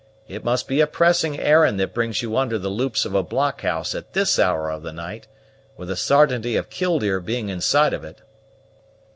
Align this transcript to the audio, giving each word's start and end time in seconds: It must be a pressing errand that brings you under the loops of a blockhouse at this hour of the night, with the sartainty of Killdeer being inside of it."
It 0.27 0.43
must 0.43 0.67
be 0.67 0.81
a 0.81 0.87
pressing 0.87 1.39
errand 1.39 1.79
that 1.79 1.93
brings 1.93 2.23
you 2.23 2.35
under 2.35 2.57
the 2.57 2.69
loops 2.71 3.05
of 3.05 3.13
a 3.13 3.21
blockhouse 3.21 3.93
at 3.93 4.13
this 4.13 4.39
hour 4.39 4.71
of 4.71 4.81
the 4.81 4.91
night, 4.91 5.27
with 5.77 5.89
the 5.89 5.95
sartainty 5.95 6.55
of 6.55 6.71
Killdeer 6.71 7.19
being 7.19 7.49
inside 7.49 7.93
of 7.93 8.03
it." 8.03 8.23